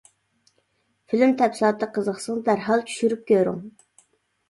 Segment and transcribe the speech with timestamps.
[1.13, 3.65] فىلىم تەپسىلاتىغا قىزىقسىڭىز دەرھال چۈشۈرۈپ كۆرۈڭ.